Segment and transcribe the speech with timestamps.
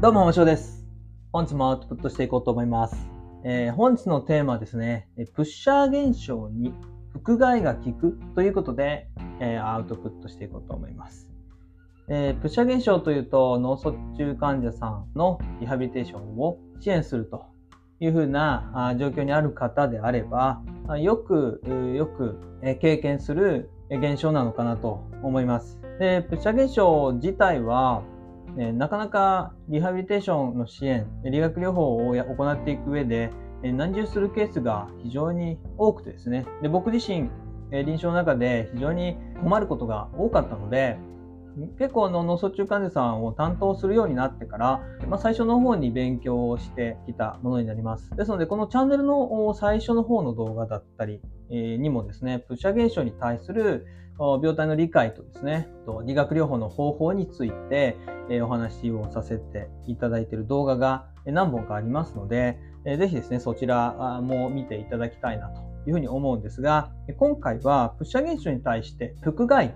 [0.00, 0.86] どうも、おしょうです。
[1.30, 2.96] 本日もアウトプットしていこうと思います。
[3.44, 6.72] えー本日のテーマはですね、プッシャー現象に
[7.12, 9.08] 副害が効くということで、
[9.40, 11.28] えーアウトプットしていこうと思います。
[12.08, 17.44] えープッシャー現象というと、脳卒中患者さんのリハビリテーションを支援すると
[18.00, 20.62] いうふうな状況にある方であれば、
[20.98, 21.60] よく、
[21.94, 22.38] よく
[22.80, 25.78] 経験する現象なのかなと思います。
[25.98, 28.02] で、プッシャー現象自体は、
[28.58, 33.30] えなかなかリハビリテーションの支援、理学療法を行っていく上で、
[33.62, 37.30] え難重するケースが非常に多くてですね、で僕自身、
[37.70, 40.98] え臨床の中で非常に困ることが多かったので、
[41.78, 48.10] 結構の脳卒中患者さんを担当するようになってから、まあ、最初の方に勉強をしてきたものになります。
[48.16, 53.84] ですので、このチャンネルの最初の方の動画だったりにもですね、プッシャー現象に対する
[54.20, 57.96] 病態の理解とですね、と理学療法の方法について、
[58.28, 69.74] えお話をさせていただいている動画が何本かありますので、えーぜひですね、そちらも見ていただきたいなというふうに思うんですが、今回はプッシャー現象に対して副害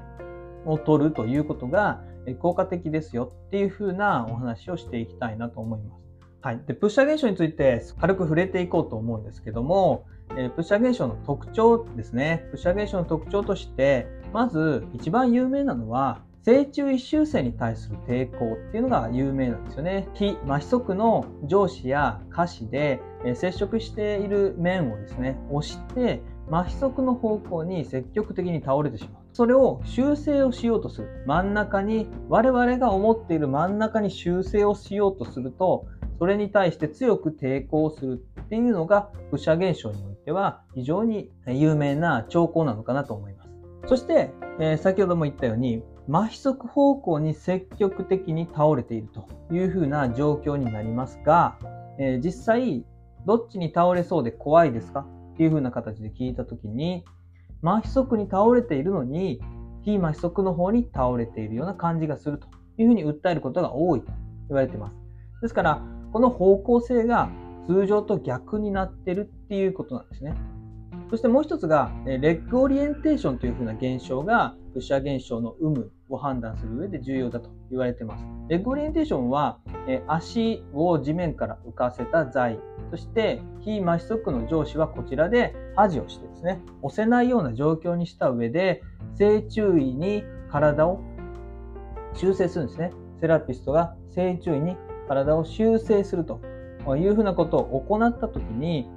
[0.67, 2.03] を取るということが
[2.41, 6.05] 効果的ですよっていうふうなお話をしていきたいなと思います。
[6.43, 6.61] はい。
[6.67, 10.05] で、プッシャー現象について軽く触れていこうと思うんですけども、
[10.37, 12.47] えプッシャー現象の特徴ですね。
[12.51, 20.09] プッシャー現象の特徴として、まず一番有名なのは、正中一周線に対する抵抗っていうのが有名なんですよね。
[20.13, 23.01] 非麻痺側の上肢や下肢で
[23.37, 29.23] 接触している面をですね、押して麻痺側の方向に積極的に倒れてしまう。
[29.33, 31.23] それを修正をしようとする。
[31.27, 35.87] 真ん中に、我々が思っている真ん中に修正をしようとすると、
[36.19, 43.44] それに対して強く抵抗するっていうのが、プッシャー現象においては非常に有名な兆候なのかなと思います。
[43.87, 51.59] そして、えー先ほども言ったように、麻痺側方向に積極的に倒れているというふうな状況になりますが、
[51.99, 52.85] えー実際、
[53.27, 55.07] どっちに倒れそうで怖いですか？
[55.35, 57.05] っていうふうな形で聞いたときに、
[57.63, 59.41] 麻痺側に倒れているのに、
[59.83, 62.47] 非麻痺側の方に倒れているような感じがすると
[62.79, 64.13] いうふうに訴えることが多いと
[64.49, 64.97] 言われています。
[65.43, 67.29] ですから、この方向性が
[67.67, 70.35] 通常と逆になってるっていうことなんですね。
[71.15, 78.27] そしてもう一つが、レッグオリエンテーションというふうな現象が、プッシャー現象の有無を判断する上で重要だと言われています。
[78.49, 79.61] レッグオリエンテーションは、
[80.09, 82.59] 足を地面から浮かせた材、
[82.91, 88.83] そして非麻痺の上肢はこちらで端をしてですね、押せないような状況にした上で、
[89.17, 90.99] 正中位に体を
[92.15, 92.91] 修正するんですね。
[93.21, 94.77] セラピストが正中位に
[95.07, 96.41] 体を修正すると
[96.97, 98.89] いうふうなことを行ったときに、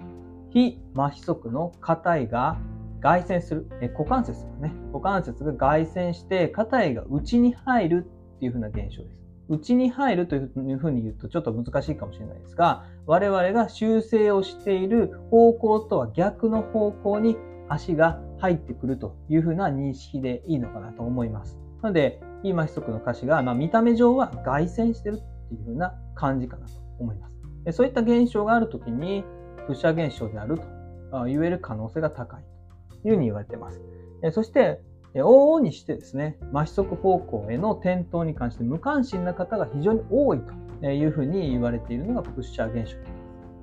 [0.51, 2.57] 非麻痺側の硬いが
[2.99, 9.17] 外旋する、え股関節がね、股関節が外旋して硬いが内に入るっていうふうな現象です。
[9.49, 17.37] 内に入るというふうに言うとちょっと難しいかもしれないですが、我々が修正をしている方向とは逆の方向に
[17.69, 21.57] 足が入ってくるというふうな認識でいいのかなと思います。
[21.81, 25.17] なので、非麻痺側の下肢が、まあ、見た目上は外旋してるっ
[25.49, 27.33] ていうふうな感じかなと思います。
[27.73, 29.23] そういった現象があるときに、
[29.67, 30.57] プッシャー現象である
[31.11, 32.43] と言える可能性が高い
[33.01, 33.81] というふうに言われています。
[34.31, 34.81] そして、
[35.13, 40.39] 往々にしてですね、麻痺側方向への転倒に関して無関心な方が非常に多い
[40.81, 42.97] というふうに言われているのがプッシャー現象。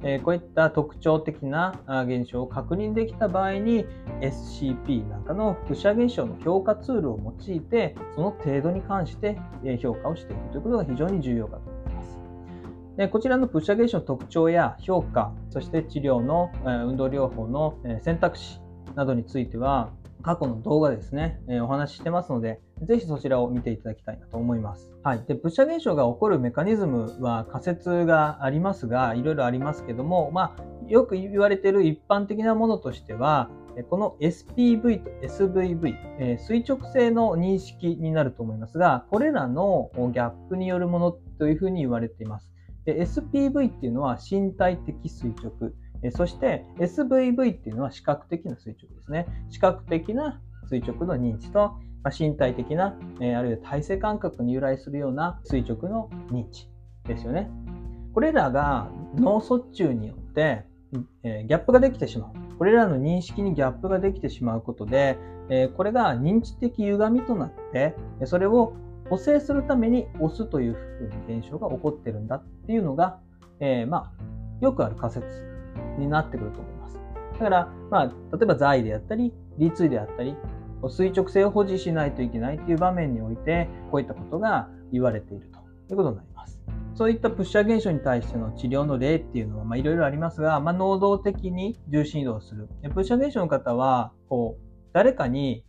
[0.06, 3.86] えこういった特徴的な現象を確認できた場合に
[4.20, 9.38] SCP なんかのプッシャー現象の評価ツールを用いてその程度に関して
[9.80, 11.73] 評価をしていくということが非常に重要かと。
[12.96, 18.60] でこちらのプッシャー現象の特徴や評価、そして治療のえ運動療法のえ選択肢
[18.94, 19.90] などについては
[20.24, 24.90] 過去の動画ですね、えお話ししてますので、ぜひそちらを見ていただきたいなと思います。
[25.02, 25.24] はい。
[25.28, 33.50] で、プッシャー現象が起こるメカニズムは仮説がありますが、いろいろありますけども、まあ、よく言われている一般的なものとしては、
[33.90, 42.53] この SPV と SVV、え垂直性の認識になると思いますが、これらのギャップによるものというふうに言われています。
[42.84, 45.72] で SPV っていうのは身体的垂直。
[46.02, 49.26] えそして SVV っていうのは視覚的な垂直ですね。
[49.50, 51.72] 視覚的な垂直の認知と、
[52.02, 56.68] まあ身体的な、えあるいは体勢感覚に由来するような垂直の認知
[57.06, 57.50] ですよね。
[58.12, 60.64] これらが脳卒中によって、
[61.22, 62.32] えギャップができてしまう。
[62.58, 67.96] これらの認識にギャップができてしまうことで、えこれが認知的歪みとなって、
[68.26, 68.74] それを
[69.10, 73.18] 補正するために押すというふうな現象が起こってるんだっていうのが、
[73.60, 75.26] えーまあ、よくある仮説
[75.98, 77.00] になってくると思います。
[77.34, 78.12] だから、まあ、例
[78.42, 80.36] えば座位であったり、立位であったり、
[80.88, 85.58] 垂直性を保持しないといけないっていう場面において、こういったことが言われていると
[85.92, 86.60] いうことになります。
[86.94, 92.68] そういったプッシャー現象に対しての治療の例っていうのは、まあ、いろいろありますが、まあ、能動的に重心移動する。
[92.94, 94.62] プッシャー現象の方は、こう、
[94.92, 95.64] 誰かに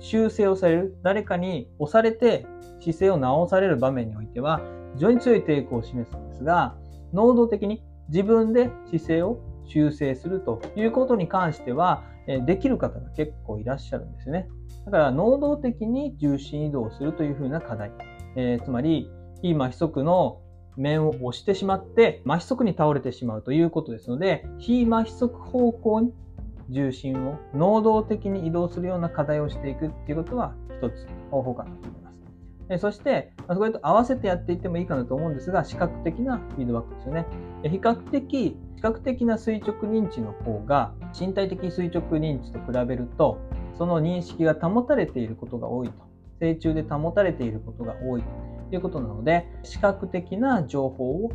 [0.00, 2.46] 修正をされる、誰かに押されて
[2.80, 4.60] 姿勢を直される場面においては、
[4.94, 6.76] 非常に強い抵抗を示すんですが、
[7.12, 12.02] 能動的に自分で姿勢を修正するということに関しては、
[12.46, 14.48] できる方が結構いらっしゃるんですね。
[14.86, 17.92] だから、能動的に重心移動するというふうな課題。
[18.36, 19.10] えー、つまり、
[19.42, 20.40] 非麻痺側の
[20.76, 26.12] 面を押してしまって、麻痺側に倒れてしまうということですので、非麻痺側方向に
[26.70, 32.20] 重心を能動的に移動するような課題をしていくっていうことは一つ方法かなと思います。
[32.70, 37.26] えそして、それと合わせてやっていってもいいかなと思うんですが、視覚的なフィードバックですよね。
[37.64, 43.38] 比較的、視覚的な垂直認知の方が身体的垂直認知と比べると、
[43.76, 46.10] その認識が保たれていることが多いと。
[46.40, 51.32] 成虫で保たれていることが多いということなので、視覚的な情報を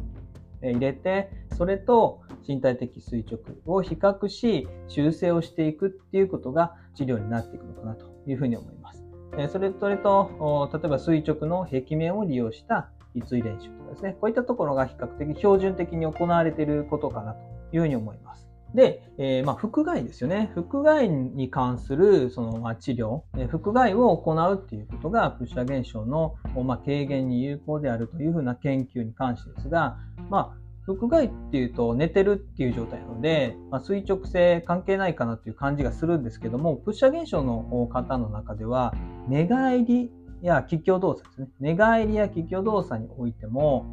[0.61, 9.03] 入れて、それと身体的垂直を比較し、修正をしていくっていうことが治療になっていくのかなというふうに思います。
[9.49, 17.39] それそれと、例えば垂直の壁面を利用した立位練習とかですね、こういったところが比較的標準的に行われていることかなと
[17.73, 18.47] いうふうに思います。
[18.73, 20.51] で、えー、まあ、腹外ですよね。
[20.53, 29.97] 腹外に関するその、ま、治療、え、腹外を行うっていうことが、プッシャー現象の、ま、軽減に有効であるというふうな研究に関してですが、
[30.29, 38.93] まあ、腹外っていうと寝てるっていう状態なので、まあ、垂直性関係ないかなという感じがするんですけども、プッシャー現象の方の中では、
[39.27, 40.11] 寝返り
[40.41, 41.49] や気境動作ですね。
[41.59, 43.85] 寝返りや気境動作においても、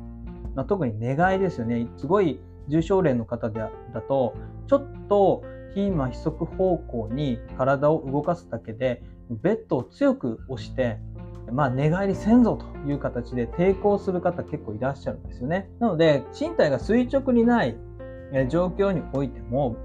[0.54, 1.88] まあ、特に寝返りですよね。
[1.96, 3.70] すごい重症例の方でだ
[4.02, 4.34] と、
[4.66, 5.42] ちょっと
[5.74, 10.98] 非麻痺側方向に体を動かすだけで、ベッドを強く押して、
[11.50, 15.70] まあ、寝返りせんぞという形で抵抗する方結構いらっしゃるんですよね。
[15.80, 17.76] なので、身体が垂直にない
[18.48, 19.76] 状況においても、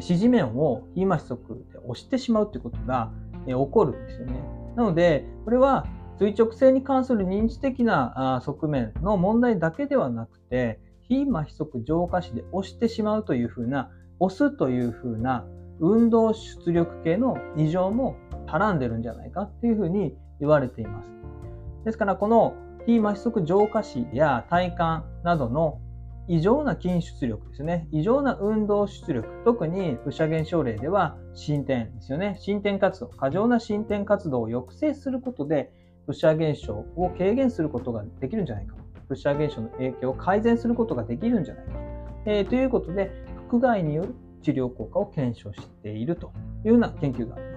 [0.00, 3.12] 支持面を非麻痺側で押してしまうということが
[3.46, 4.34] 起こるんですよね。
[4.76, 5.86] なので、これは
[6.18, 13.90] 垂直性に関する認知的な側面の問題だけではなくて、非麻痺側上下肢で押してしまうというふうな、
[14.20, 15.44] 押すというふうな
[15.80, 18.16] 運動出力系の異常も
[18.46, 21.10] はらんでるんじゃないかっていうふうに言われています。
[21.84, 22.54] ですから、この
[22.86, 24.80] 非麻痺側上下肢や体幹
[25.24, 25.80] などの
[26.28, 27.88] 異常な筋出力ですね。
[27.92, 29.28] 異常な運動出力。
[29.44, 32.36] 特に、不射現象例では進展ですよね。
[32.38, 33.08] 進展活動。
[33.08, 35.72] 過剰な進展活動を抑制することで、
[36.06, 38.76] 不射現象を軽減することができるんじゃないか。
[39.08, 41.72] プッシャ現象の影響を改善することができるんじゃないか。
[42.26, 43.10] えー、ということで、
[43.48, 46.32] 腹外による治療効果を検証していると
[46.64, 47.49] いうような研究があります。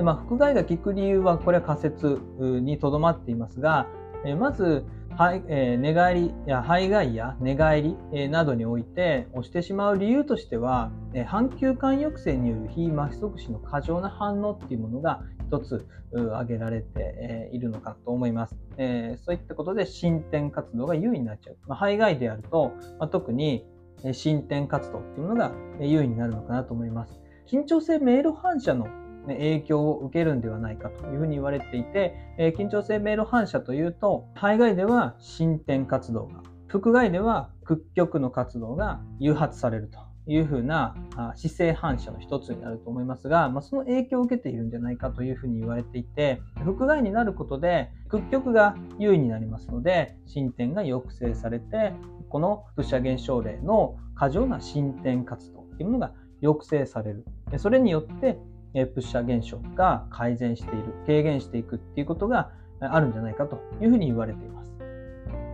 [0.00, 3.86] でまあ、腹外が効く理由は、これは仮説にとどまっていますが、
[4.24, 4.86] え、まず、
[5.18, 18.56] はいえー、寝返りや肺外や寝返り、え、などにおいて押してしまう理由としては、え、半球間抑制による非麻痺即死の過剰な反応っていうものが一つ挙げられているのかと思います。
[18.78, 21.58] えそういったことで進展活動が優位になっちゃう。
[21.66, 23.66] まあ、肺外であると、まあ、特に
[24.12, 27.20] 進展活動っていうものが優位になるのかなと思います。
[27.46, 28.86] 緊張性迷路反射の
[29.26, 32.14] 影響を受けるんではないかというふうに言われていて、
[32.58, 40.94] 緊張性迷路反射というと、肺外では進展活動が、腹外では屈曲の活動が誘発されるというふうな
[41.34, 51.92] 姿勢反射の一つになると思いますが、まあ、その影響を受けているんじゃないかというふうに言われていて、腹外になることで屈曲が優位になりますので、進展が抑制されて、
[52.28, 57.24] この輻射現象例の過剰な進展活動というものが抑制される。
[57.58, 58.38] それによって
[58.72, 62.50] プッシャー現象が改善している、軽減していくっていうことが
[62.80, 64.72] あるんじゃないかというふうに言われています。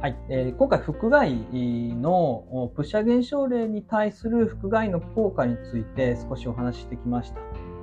[0.03, 0.17] はい。
[0.29, 1.33] えー、今回、腹外
[1.95, 7.41] のプッシャー現象例に対する腹外の効果について少しお話ししてきました。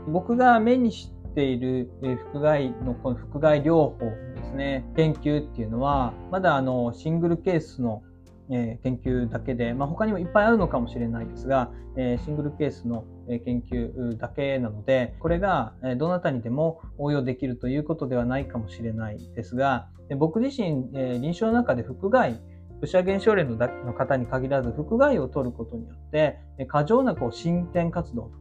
[0.08, 1.90] 僕が目にしている
[2.34, 3.98] 腹外のこの腹外療法
[4.36, 8.04] ですね、研究っていうのは、まだあのシングルケースの
[8.50, 22.40] え研究だけで、まあ、他にもいっぱいあるのかもしれないですが、えシングルケースの研究だけなので、これがどなたにでも応用できるということではないかもしれないですが、僕自身、臨床の中で腹外、
[22.82, 28.32] 不射現象例の方に限らず、腹外を取ることによって、過剰なこう進展活動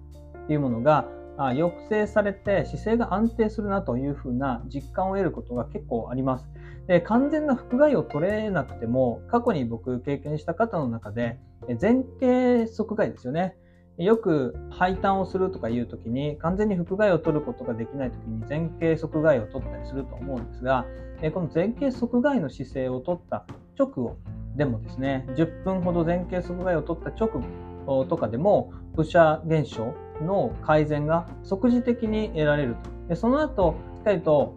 [0.47, 1.07] というものが
[1.37, 6.47] 抑制されて姿勢が安定するなというふうな実感を得ることが結構あります。
[6.87, 11.39] で完全な腹外を取れなくても過去に僕経験した方の中で
[11.81, 13.57] 前傾側外ですよね。
[13.99, 20.87] よく配端をするとかいう時に完全に腹外を取ることができない時に前傾側外を取ったりすると思うんですが
[21.35, 23.45] この前傾側外の姿勢を取った
[23.79, 24.17] 直後
[24.57, 27.43] でもですね、10分ほど前傾側外を取った直
[27.87, 32.91] 後とかでも、プッシャ現象の改善が即時的に得られると。
[33.09, 34.55] でその後、しっかりと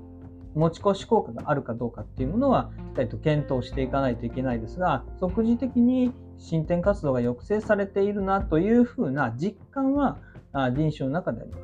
[0.55, 10.17] 持ち越し効果があるかどうかっていうものは、しっかりと検討していかないといけないですが、即時的に進展活動が抑制されているなというふうな実感は
[10.73, 11.57] 臨床の中でありま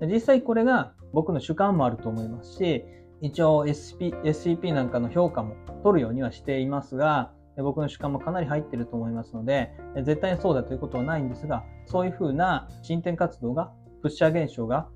[0.00, 0.06] す。
[0.06, 2.84] 実際これが僕の主観もあると思いますし、
[3.22, 13.72] 一応 SP SCP なんかの評価も取るようにはしていますが、僕の主観もかなり入ってると思いますので、絶対にそうだということはないんですが、そういうふうな進展活動が、
[14.02, 14.88] プッシャー現象が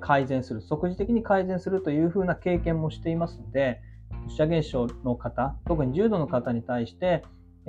[0.00, 7.24] 改善する、即時的に改善するというふうな経験もしていますので、プッシャー現象の方、特に重度の方に対して、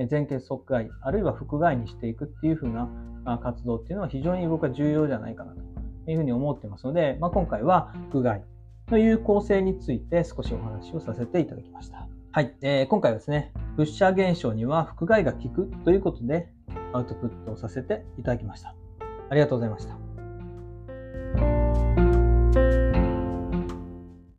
[0.10, 5.54] 前傾側外、あるいは腹外にしていくっていうふうな活動っていうのは非常に僕は重要じゃないかな
[6.06, 8.44] というふうに思ってますので、まあ、今回は腹外
[8.90, 12.08] の有効性について少しお話をさせていただきました。
[12.40, 16.48] はい、えー、今回はですね、ブッシャー現象には副害が効くということで
[16.94, 18.74] アウトプットをさせていただきました。
[19.30, 21.59] ありがとうございました。